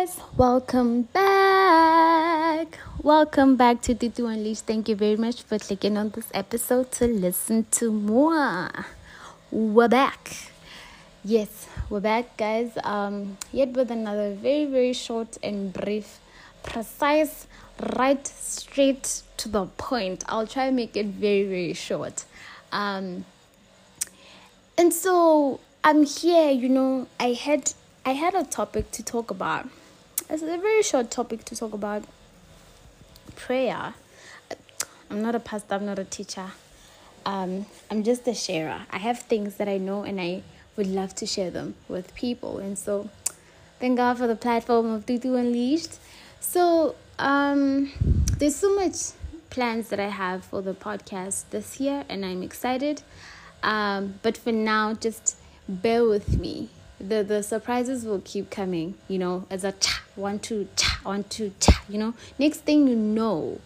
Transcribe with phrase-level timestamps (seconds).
[0.00, 2.78] Guys, welcome back.
[3.02, 4.64] Welcome back to Tutu Unleashed.
[4.64, 8.70] Thank you very much for clicking on this episode to listen to more.
[9.50, 10.30] We're back.
[11.22, 12.78] Yes, we're back, guys.
[12.82, 16.18] Um, yet with another very, very short and brief,
[16.62, 17.46] precise,
[17.98, 20.24] right, straight to the point.
[20.28, 22.24] I'll try and make it very, very short.
[22.72, 23.26] Um,
[24.78, 26.50] and so I'm here.
[26.50, 27.74] You know, I had
[28.06, 29.68] I had a topic to talk about.
[30.32, 32.04] It's a very short topic to talk about
[33.34, 33.94] prayer.
[35.10, 36.52] I'm not a pastor, I'm not a teacher.
[37.26, 38.82] Um, I'm just a sharer.
[38.92, 40.42] I have things that I know and I
[40.76, 42.58] would love to share them with people.
[42.58, 43.10] And so,
[43.80, 45.98] thank God for the platform of Tutu Unleashed.
[46.38, 47.90] So, um,
[48.38, 49.10] there's so much
[49.50, 53.02] plans that I have for the podcast this year, and I'm excited.
[53.64, 55.36] Um, but for now, just
[55.68, 56.68] bear with me
[57.00, 61.24] the the surprises will keep coming you know as a cha one two cha one
[61.24, 62.14] two cha you know.
[62.38, 63.60] Next thing you know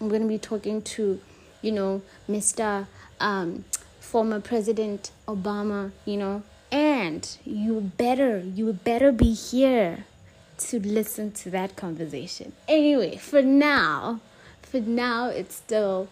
[0.00, 1.20] i'm going to be talking to
[1.62, 2.86] you know mr
[3.18, 3.64] um
[4.00, 6.42] former president obama you know.
[6.72, 10.04] And you better you better be here
[10.58, 12.52] to listen to that conversation.
[12.68, 14.20] Anyway for now
[14.62, 16.08] for now it's still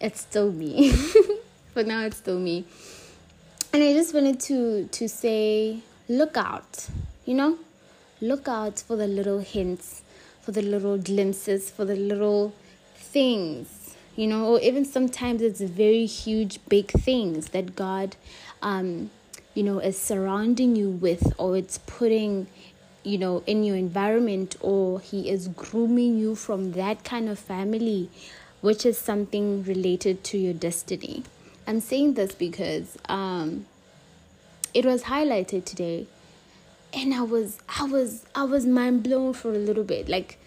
[0.00, 0.90] it's still me.
[1.72, 2.64] For now it's still me.
[3.72, 5.78] And i just wanted to to say
[6.10, 6.88] look out,
[7.24, 7.56] you know?
[8.20, 10.02] Look out for the little hints,
[10.42, 12.52] for the little glimpses, for the little
[12.96, 18.16] things, you know, or even sometimes it's very huge, big things that God,
[18.60, 19.10] um,
[19.54, 22.48] you know, is surrounding you with, or it's putting,
[23.04, 28.10] you know, in your environment, or He is grooming you from that kind of family,
[28.62, 31.22] which is something related to your destiny.
[31.68, 33.66] I'm saying this because um,
[34.74, 36.06] it was highlighted today.
[36.92, 40.08] And i was i was i was mind blown for a little bit.
[40.08, 40.38] Like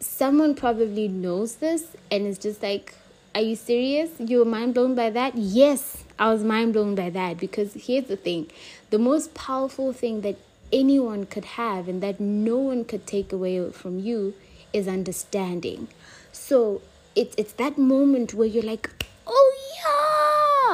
[0.00, 2.94] someone probably knows this and it's just like
[3.34, 4.10] are you serious?
[4.18, 5.36] You were mind blown by that?
[5.36, 8.50] Yes i was mind blown by that because here's the thing.
[8.90, 10.36] The most powerful thing that
[10.72, 14.34] anyone could have and that no one could take away from you
[14.72, 15.88] is understanding.
[16.32, 16.82] So
[17.14, 18.90] it's it's that moment where you're like
[19.26, 19.57] oh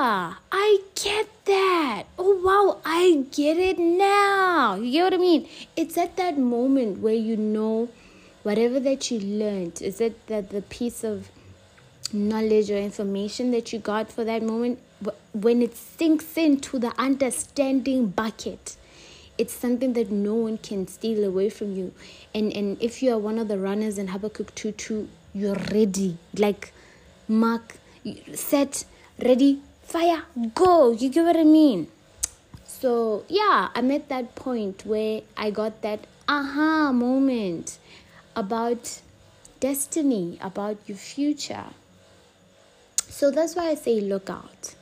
[0.06, 2.04] i get that.
[2.18, 4.74] Oh, wow, I get it now.
[4.74, 5.48] You get what I mean?
[5.76, 7.88] It's at that moment where you know
[8.42, 11.30] whatever that you learned, is it that the piece of
[12.12, 14.78] knowledge or information that you got for that moment,
[15.32, 18.76] when it sinks into the understanding bucket,
[19.38, 21.92] it's something that no one can steal away from you.
[22.34, 26.18] And and if you are one of the runners in Habakkuk 2 2, you're ready.
[26.36, 26.72] Like
[27.26, 27.76] Mark,
[28.34, 28.84] set,
[29.18, 30.22] ready, fire,
[30.54, 30.92] go.
[30.92, 31.88] You get what I mean?
[32.66, 37.78] So, yeah, I'm at that point where I got that aha moment
[38.34, 39.00] about
[39.60, 41.66] destiny, about your future.
[43.08, 44.74] So that's why I say look out.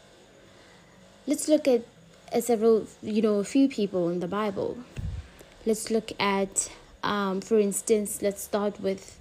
[1.27, 1.83] Let's look at
[2.41, 4.79] several, you know, a few people in the Bible.
[5.67, 6.73] Let's look at,
[7.05, 9.19] um, for instance, let's start with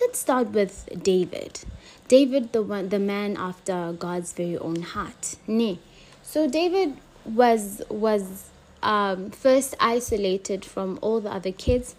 [0.00, 1.60] let's start with David.
[2.08, 5.36] David, the one, the man after God's very own heart.
[5.46, 5.78] Ne.
[6.22, 8.50] So David was was
[8.82, 11.94] um, first isolated from all the other kids,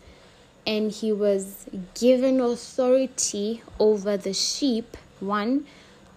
[0.67, 4.97] and he was given authority over the sheep.
[5.19, 5.65] One,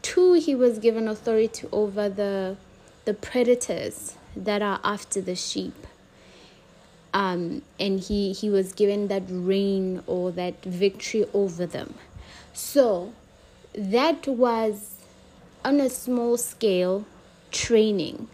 [0.02, 2.56] two, he was given authority over the
[3.04, 5.86] the predators that are after the sheep.
[7.18, 11.94] Um, and he he was given that reign or that victory over them.
[12.52, 13.12] So
[13.74, 14.98] that was
[15.64, 17.06] on a small scale
[17.50, 18.28] training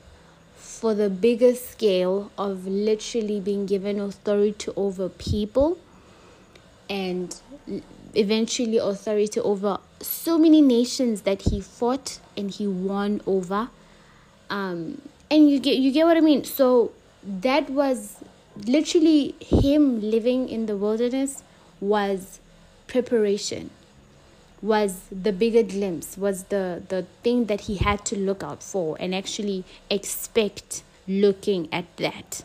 [0.56, 5.78] for the bigger scale of literally being given authority over people
[6.90, 7.40] and
[8.14, 13.70] eventually authority over so many nations that he fought and he won over
[14.50, 15.00] um
[15.30, 16.92] and you get you get what i mean so
[17.24, 18.16] that was
[18.56, 21.42] literally him living in the wilderness
[21.80, 22.40] was
[22.86, 23.70] preparation
[24.64, 28.96] was the bigger glimpse, was the, the thing that he had to look out for
[28.98, 32.42] and actually expect looking at that.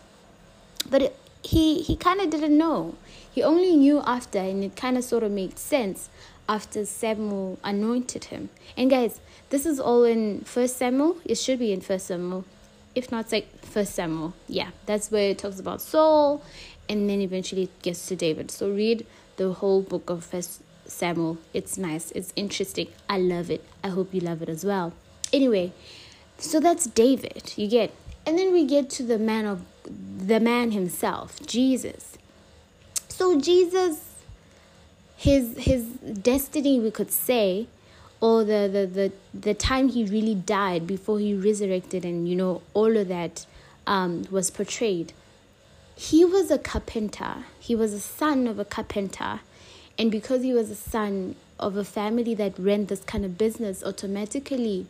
[0.90, 2.96] But it, he, he kind of didn't know.
[3.32, 6.10] He only knew after, and it kind of sort of made sense
[6.50, 8.50] after Samuel anointed him.
[8.76, 11.18] And guys, this is all in First Samuel.
[11.24, 12.44] It should be in First Samuel.
[12.96, 14.34] If not, like First Samuel.
[14.48, 16.44] Yeah, that's where it talks about Saul,
[16.88, 18.52] and then eventually it gets to David.
[18.52, 19.06] So read
[19.38, 21.38] the whole book of First Samuel.
[21.54, 22.88] It's nice, it's interesting.
[23.10, 23.64] I love it.
[23.84, 24.94] I hope you love it as well.
[25.32, 25.72] Anyway,
[26.38, 27.92] so that's David, you get.
[28.26, 32.18] And then we get to the man of the man himself, Jesus.
[33.08, 34.10] So Jesus
[35.20, 35.84] his his
[36.22, 37.68] destiny we could say
[38.22, 42.62] or the, the, the, the time he really died before he resurrected and you know
[42.74, 43.46] all of that
[43.88, 45.14] um, was portrayed.
[45.96, 47.46] He was a carpenter.
[47.60, 49.42] He was a son of a carpenter.
[49.98, 53.84] And because he was a son of a family that ran this kind of business
[53.84, 54.88] automatically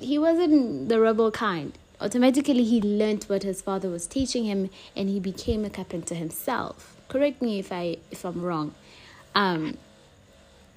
[0.00, 1.76] he wasn't the rebel kind.
[2.00, 6.96] Automatically he learned what his father was teaching him and he became a carpenter himself.
[7.08, 8.74] Correct me if i if i'm wrong.
[9.34, 9.76] Um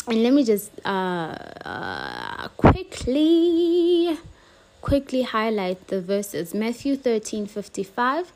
[0.08, 4.18] and let me just uh, uh, quickly
[4.82, 6.54] quickly highlight the verses.
[6.54, 8.32] Matthew 13 55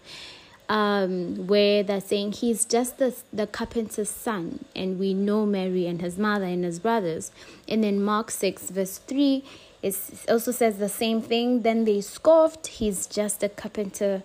[0.70, 6.02] um, where they're saying he's just the, the carpenter's son and we know mary and
[6.02, 7.32] his mother and his brothers.
[7.68, 9.44] And then mark 6 verse 3
[9.82, 9.96] it
[10.30, 11.62] also says the same thing.
[11.62, 14.24] Then they scoffed he's just a carpenter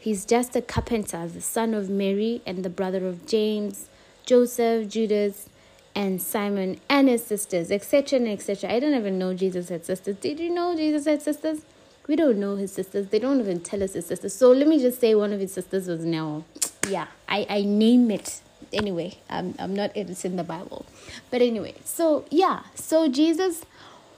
[0.00, 3.90] he's just a carpenter the son of mary and the brother of james
[4.24, 5.50] joseph judas
[5.94, 8.18] and Simon and his sisters, etc.
[8.18, 8.70] and etc.
[8.70, 10.16] I didn't even know Jesus had sisters.
[10.16, 11.62] Did you know Jesus had sisters?
[12.06, 13.08] We don't know his sisters.
[13.08, 14.34] They don't even tell us his sisters.
[14.34, 16.44] So let me just say one of his sisters was now.
[16.88, 18.40] Yeah, I, I name it.
[18.72, 20.86] Anyway, I'm, I'm not editing the Bible.
[21.30, 23.64] But anyway, so yeah, so Jesus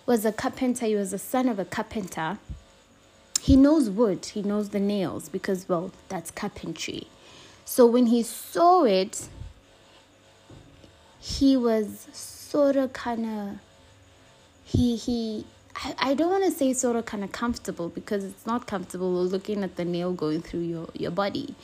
[0.07, 0.87] was a carpenter.
[0.87, 2.39] He was the son of a carpenter.
[3.41, 4.25] He knows wood.
[4.27, 7.09] He knows the nails because, well, that's carpentry.
[7.65, 9.29] So when he saw it,
[11.23, 13.59] he was sort of kind of
[14.65, 15.47] he he
[15.77, 19.13] I, I don't want to say sort of kind of comfortable because it's not comfortable
[19.25, 21.55] looking at the nail going through your, your body.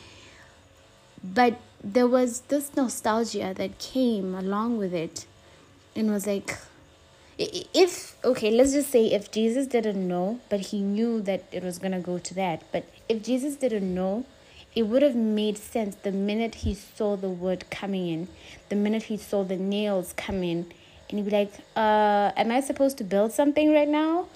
[1.23, 5.27] But there was this nostalgia that came along with it
[5.97, 6.57] and was like,
[7.37, 11.79] if, okay, let's just say if Jesus didn't know, but he knew that it was
[11.79, 12.63] going to go to that.
[12.73, 14.25] But if Jesus didn't know,
[14.75, 18.29] it would have made sense the minute he saw the word coming in,
[18.69, 20.71] the minute he saw the nails come in,
[21.09, 24.27] and he'd be like, uh, Am I supposed to build something right now?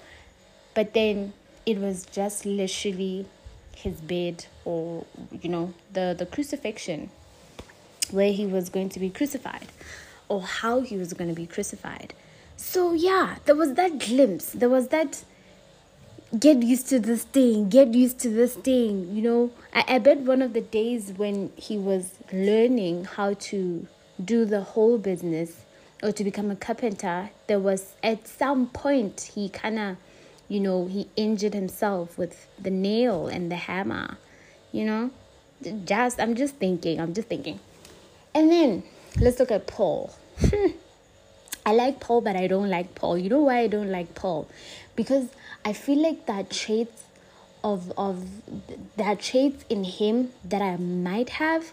[0.73, 1.33] But then
[1.65, 3.25] it was just literally
[3.75, 5.05] his bed or,
[5.41, 7.09] you know, the, the crucifixion
[8.11, 9.67] where he was going to be crucified
[10.29, 12.13] or how he was going to be crucified.
[12.57, 14.51] So, yeah, there was that glimpse.
[14.51, 15.23] There was that
[16.37, 19.15] get used to this thing, get used to this thing.
[19.15, 23.87] You know, I, I bet one of the days when he was learning how to
[24.23, 25.65] do the whole business
[26.01, 29.97] or to become a carpenter, there was at some point he kind of,
[30.47, 34.17] you know, he injured himself with the nail and the hammer,
[34.71, 35.11] you know.
[35.85, 37.59] Just, I'm just thinking, I'm just thinking.
[38.35, 38.83] And then
[39.19, 40.13] let's look at Paul.
[41.65, 43.17] I like Paul, but I don't like Paul.
[43.17, 44.49] You know why I don't like Paul?
[44.97, 45.29] Because
[45.65, 47.03] I feel like that traits
[47.63, 48.25] of of
[48.97, 51.71] that traits in him that I might have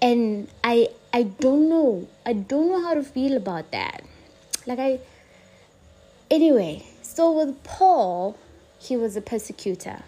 [0.00, 2.06] and I I don't know.
[2.24, 4.04] I don't know how to feel about that.
[4.66, 5.00] Like I
[6.30, 8.38] anyway, so with Paul,
[8.78, 10.02] he was a persecutor.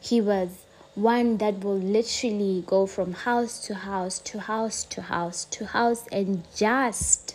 [0.00, 5.44] He was one that will literally go from house to house to house to house
[5.46, 7.34] to house and just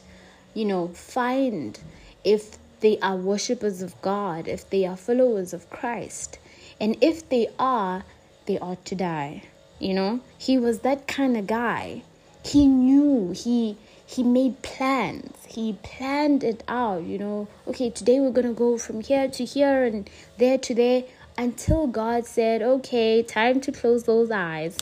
[0.54, 1.80] you know find
[2.24, 6.40] if they are worshippers of God, if they are followers of Christ.
[6.80, 8.04] And if they are,
[8.46, 9.44] they ought to die.
[9.80, 12.04] You know, he was that kind of guy.
[12.44, 15.46] He knew, he he made plans.
[15.48, 17.48] He planned it out, you know.
[17.68, 21.04] Okay, today we're going to go from here to here and there to there
[21.38, 24.78] until God said, "Okay, time to close those eyes.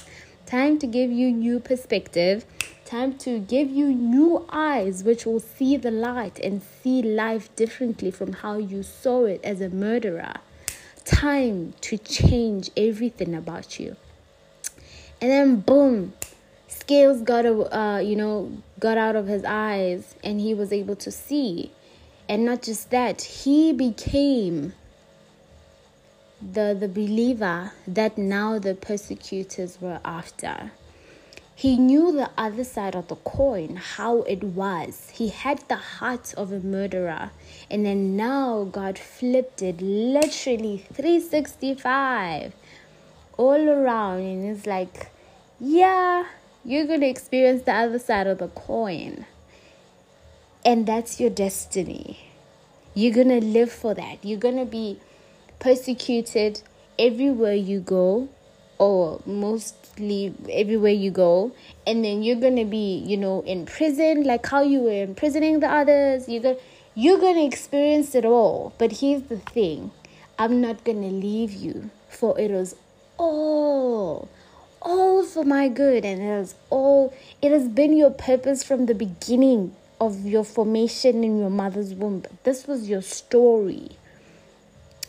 [0.46, 2.46] Time to give you new perspective
[2.86, 8.12] Time to give you new eyes which will see the light and see life differently
[8.12, 10.36] from how you saw it as a murderer.
[11.04, 13.96] Time to change everything about you.
[15.20, 16.14] And then, boom,
[16.68, 21.10] scales got, uh, you know, got out of his eyes and he was able to
[21.10, 21.72] see.
[22.30, 24.74] And not just that, he became
[26.40, 30.72] the, the believer that now the persecutors were after.
[31.58, 35.10] He knew the other side of the coin, how it was.
[35.14, 37.32] He had the heart of a murderer.
[37.72, 42.54] And then now God flipped it literally 365
[43.38, 44.20] all around.
[44.20, 45.12] And it's like,
[45.58, 46.26] yeah,
[46.66, 49.26] you're going to experience the other side of the coin.
[50.66, 52.32] And that's your destiny.
[52.94, 54.26] You're going to live for that.
[54.26, 55.00] You're going to be
[55.60, 56.62] persecuted
[57.00, 58.28] everywhere you go
[58.78, 59.22] or
[59.96, 61.52] mostly everywhere you go.
[61.88, 65.72] And then you're gonna be you know in prison like how you were imprisoning the
[65.72, 66.28] others.
[66.28, 66.58] You're gonna
[66.96, 68.74] you're gonna experience it all.
[68.78, 69.92] But here's the thing.
[70.38, 72.76] I'm not gonna leave you for it was
[73.18, 74.28] all
[74.82, 76.06] all for my good.
[76.06, 81.24] And it is all it has been your purpose from the beginning of your formation
[81.24, 82.24] in your mother's womb.
[82.44, 83.98] This was your story.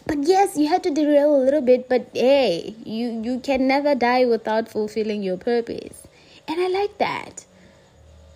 [0.06, 3.96] But yes, you had to derail a little bit, but hey, you, you can never
[3.96, 6.06] die without fulfilling your purpose.
[6.46, 7.44] And I like that.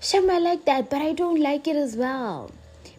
[0.00, 2.50] Shem, I like that, but I don't like it as well.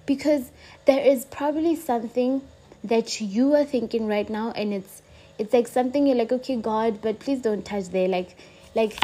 [0.05, 0.51] Because
[0.85, 2.41] there is probably something
[2.83, 5.01] that you are thinking right now and it's
[5.37, 8.07] it's like something you're like, okay, God, but please don't touch there.
[8.07, 8.37] Like
[8.73, 8.95] like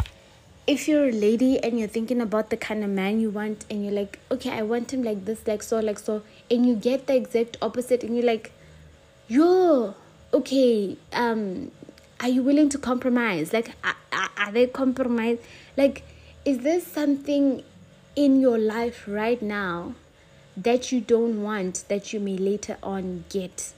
[0.66, 3.82] if you're a lady and you're thinking about the kind of man you want and
[3.82, 7.06] you're like okay i want him like this like so like so and you get
[7.06, 8.52] the exact opposite and you're like
[9.28, 9.94] yo
[10.32, 11.70] okay um
[12.20, 13.52] are you willing to compromise?
[13.52, 15.38] Like are, are they compromise?
[15.76, 16.02] Like
[16.44, 17.62] is there something
[18.16, 19.94] in your life right now
[20.56, 23.72] that you don't want that you may later on get?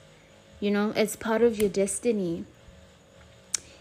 [0.59, 2.45] You know as part of your destiny.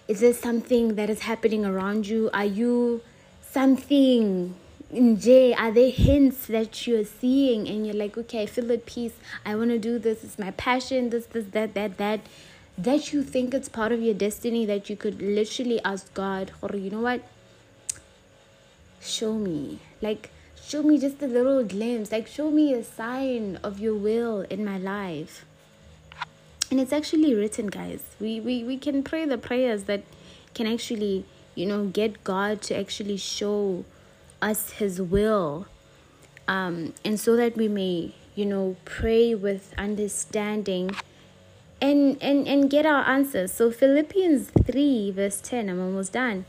[0.09, 2.31] Is there something that is happening around you?
[2.35, 3.00] Are you
[3.49, 4.57] something
[4.91, 5.55] in J?
[5.55, 9.13] Are there hints that you're seeing and you're like, okay, I feel at peace.
[9.45, 10.25] I want to do this.
[10.25, 11.11] It's my passion.
[11.11, 12.21] This, this, that, that, that.
[12.79, 16.75] That you think it's part of your destiny that you could literally ask God, or
[16.75, 17.23] you know what?
[19.01, 19.81] Show me.
[20.01, 20.31] Like,
[20.63, 22.11] show me just a little glimpse.
[22.11, 25.45] Like, show me a sign of your will in my life
[26.71, 30.03] and it's actually written guys we, we we can pray the prayers that
[30.55, 33.85] can actually you know get god to actually show
[34.43, 35.67] us his will
[36.49, 40.91] um and so that we may you know pray with understanding
[41.81, 43.53] and and and get our answers.
[43.53, 46.45] So philippians 3 verse 10 i'm almost done.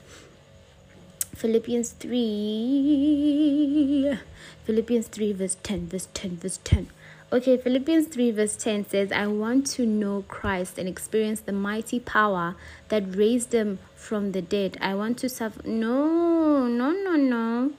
[1.35, 4.17] Philippians 3
[4.65, 6.87] philippians 3 verse 10 verse 10 verse 10
[7.33, 11.97] Okay, Philippians 3 verse 10 says, I want to know Christ and experience the mighty
[11.97, 12.55] power
[12.89, 14.77] that raised him from the dead.
[14.81, 15.65] I want to suffer.
[15.65, 17.71] No, no, no, no.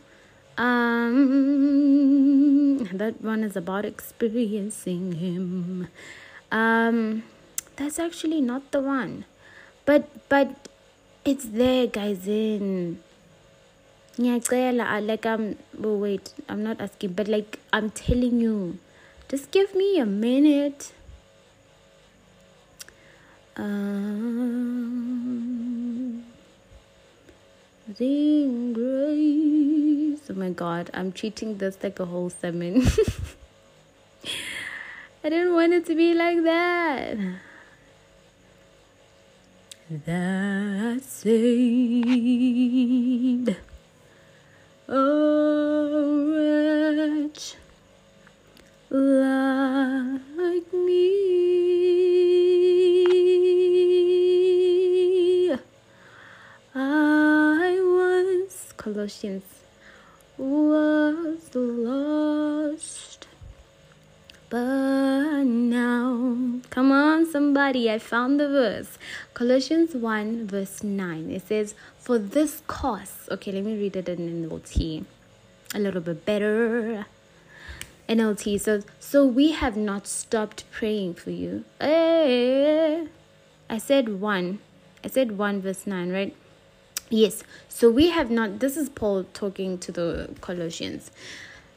[0.56, 1.18] Um,
[2.94, 5.88] that one is about experiencing him.
[6.50, 7.24] Um,
[7.76, 9.26] that's actually not the one.
[9.84, 10.66] But, but
[11.26, 12.26] it's there, guys.
[12.26, 13.00] In
[14.18, 18.76] ngiyacela like i'm oh wait i'm not asking but like i'm telling you
[19.32, 20.92] just give me a minute.
[23.56, 24.22] Um,
[27.96, 30.20] grace.
[30.28, 32.82] Oh my god, I'm treating this like a whole sermon.
[35.24, 37.16] I didn't want it to be like that.
[40.04, 42.06] That saved
[59.22, 59.42] was,
[60.38, 63.26] was lost,
[64.48, 68.98] but now, come on, somebody, I found the verse.
[69.34, 71.30] Colossians 1, verse 9.
[71.30, 75.04] It says, For this cause, okay, let me read it in NLT
[75.74, 77.06] a little bit better.
[78.08, 81.64] NLT says, So we have not stopped praying for you.
[81.80, 83.08] Hey,
[83.70, 84.58] I said 1.
[85.04, 86.36] I said 1 verse 9, right?
[87.12, 87.44] Yes.
[87.68, 91.10] So we have not, this is Paul talking to the Colossians.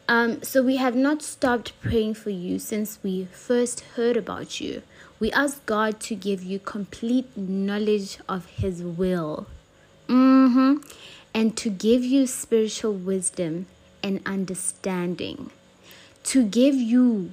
[0.08, 4.82] Um, so we have not stopped praying for you since we first heard about you.
[5.20, 9.48] We ask God to give you complete knowledge of His will.
[10.08, 10.78] Mm-hmm.
[11.34, 13.66] And to give you spiritual wisdom
[14.02, 15.52] and understanding
[16.24, 17.32] to give you,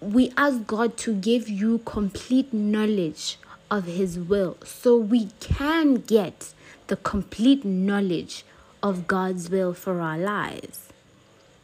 [0.00, 3.38] we ask God to give you complete knowledge
[3.70, 6.52] of His will so we can get
[6.92, 8.44] the complete knowledge
[8.82, 10.90] of God's will for our lives.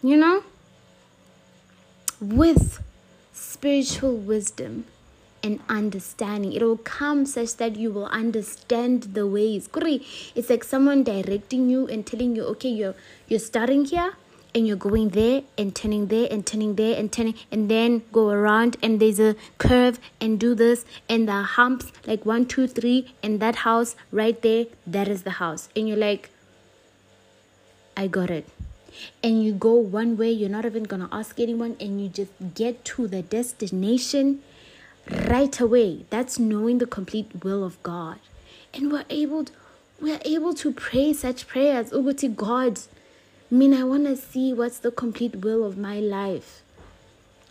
[0.03, 0.43] You know?
[2.19, 2.83] With
[3.35, 4.87] spiritual wisdom
[5.43, 6.55] and understanding.
[6.55, 9.69] It will come such that you will understand the ways.
[10.35, 12.95] It's like someone directing you and telling you, okay, you're
[13.29, 14.15] you're starting here
[14.55, 18.31] and you're going there and turning there and turning there and turning and then go
[18.31, 23.15] around and there's a curve and do this and the humps like one two three
[23.23, 25.69] and that house right there that is the house.
[25.77, 26.31] And you're like
[27.97, 28.49] i got it.
[29.23, 32.85] And you go one way you're not even gonna ask anyone and you just get
[32.87, 34.43] to the destination
[35.29, 36.07] right away.
[36.11, 38.19] That's knowing the complete will of god.
[38.75, 39.53] And we're able to,
[40.01, 41.93] we're able to pray such prayers.
[41.93, 42.81] Over to god
[43.51, 46.63] I mean, I want to see what's the complete will of my life.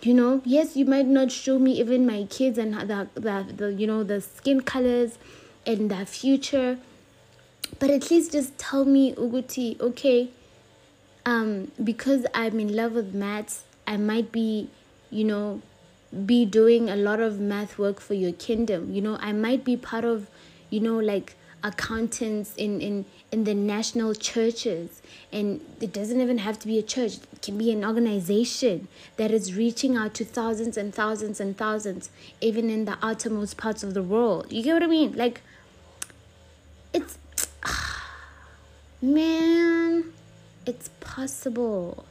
[0.01, 3.73] You know, yes, you might not show me even my kids and the, the, the
[3.73, 5.17] you know, the skin colors
[5.65, 6.77] and the future.
[7.79, 10.29] but at least just tell me uguti okay
[11.25, 14.69] um because i'm in love with maths i might be
[15.09, 15.61] you know
[16.25, 19.75] be doing a lot of math work for your kingdom you know i might be
[19.75, 20.29] part of
[20.69, 25.01] you know like accountants in in in the national churches.
[25.31, 27.15] And it doesn't even have to be a church.
[27.33, 32.09] It can be an organization that is reaching out to thousands and thousands and thousands
[32.41, 34.51] even in the outermost parts of the world.
[34.51, 35.13] You get what i mean?
[35.13, 35.41] Like
[36.93, 37.17] it's
[39.01, 40.13] man
[40.65, 42.05] it's possible.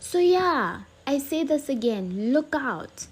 [0.00, 2.32] So yeah i say this again.
[2.32, 3.06] Look out.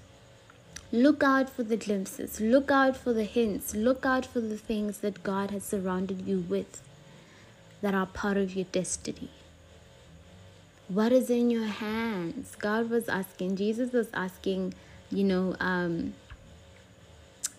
[0.91, 2.39] Look out for the glimpses.
[2.39, 3.73] Look out for the hints.
[3.75, 6.81] Look out for the things that God has surrounded you with
[7.85, 9.29] that are part of your destiny.
[10.87, 12.55] What is in your hands?
[12.55, 14.73] God was asking, Jesus was asking,
[15.11, 16.15] you know, um,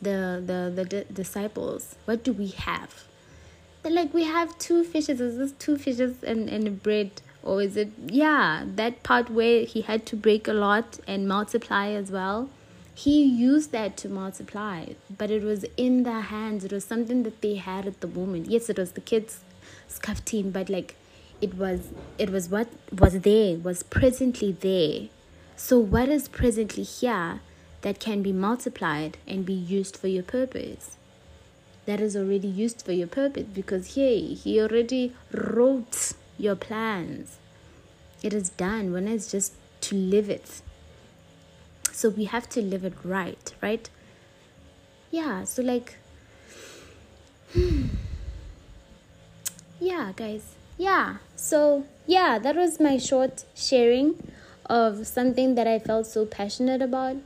[0.02, 3.04] the, the, the disciples, what do we have?
[3.84, 5.20] They're like, we have two fishes.
[5.20, 7.22] Is this two fishes and, and bread?
[7.44, 11.90] Or is it, yeah, that part where he had to break a lot and multiply
[11.90, 12.50] as well?
[12.98, 14.86] he used that to multiply
[15.18, 18.46] but it was in their hands it was something that they had at the moment
[18.46, 19.40] yes it was the kids
[20.24, 20.94] team, but like
[21.40, 25.08] it was it was what was there was presently there.
[25.56, 27.40] So what is presently here
[27.82, 30.96] that can be multiplied and be used for your purpose?
[31.86, 37.38] That is already used for your purpose because hey he already wrote your plans.
[38.22, 38.92] It is done.
[38.92, 40.62] When it's just to live it.
[41.92, 43.88] So we have to live it right right?
[45.10, 45.96] Yeah so like
[47.52, 47.86] hmm.
[49.80, 50.54] Yeah guys.
[50.78, 51.16] Yeah.
[51.36, 54.30] So yeah that was my short sharing
[54.68, 57.16] of something that i felt so passionate about.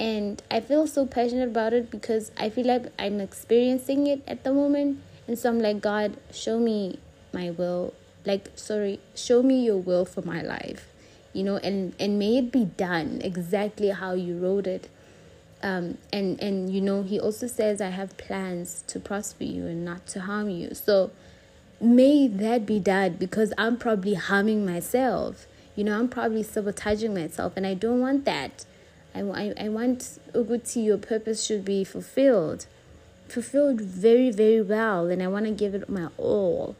[0.00, 4.44] And i feel so passionate about it because i feel like i'm experiencing it at
[4.44, 5.00] the moment.
[5.26, 6.98] And so i'm like god show me
[7.32, 10.88] my will like sorry show me your will for my life
[11.34, 14.88] you know and and may it be done exactly how you wrote it.
[15.62, 19.84] Um, and and you know he also says i have plans to prosper you and
[19.84, 20.74] not to harm you.
[20.74, 21.10] So
[21.80, 27.52] may that be done because i'm probably harming myself you know i'm probably sabotaging myself
[27.56, 28.64] and i don't want that
[29.14, 32.66] i, I, I want uguti your purpose should be fulfilled
[33.28, 36.76] fulfilled very very well and i want to give it my all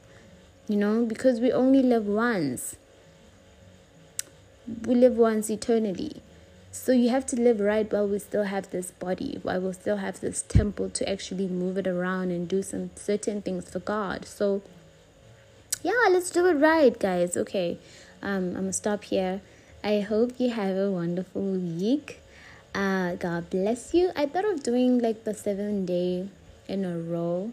[0.69, 2.77] you know because we only live once
[4.87, 6.23] we live once eternally.
[6.73, 9.99] So you have to live right while we still have this body, while we still
[9.99, 14.27] have this temple to actually move it around and do some certain things for God.
[14.27, 14.63] So
[15.85, 17.37] yeah, let's do it right, guys.
[17.37, 17.79] Okay.
[18.23, 19.43] Um, I'm gonna stop here.
[19.85, 22.21] I hope you have a wonderful week.
[22.75, 24.11] Uh, God bless you.
[24.17, 26.31] I thought of doing like the seven day
[26.67, 27.53] in a row.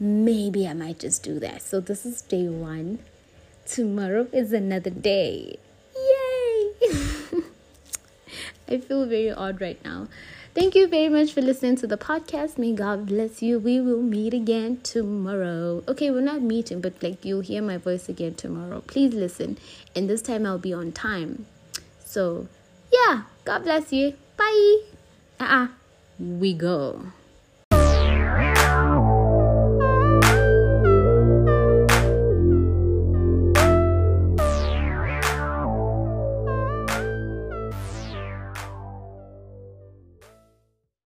[0.00, 1.60] Maybe I might just do that.
[1.60, 3.00] So this is day one.
[3.66, 5.58] Tomorrow is another day.
[5.94, 6.72] Yay!
[8.68, 10.08] I feel very odd right now.
[10.54, 12.58] Thank you very much for listening to the podcast.
[12.58, 13.58] May God bless you.
[13.58, 15.82] We will meet again tomorrow.
[15.88, 18.82] Okay, we're not meeting, but like you'll hear my voice again tomorrow.
[18.86, 19.56] Please listen.
[19.96, 21.46] And this time I'll be on time.
[22.04, 22.48] So,
[22.92, 24.12] yeah, God bless you.
[24.36, 24.82] Bye.
[25.40, 25.68] Uh uh
[26.18, 27.06] We go.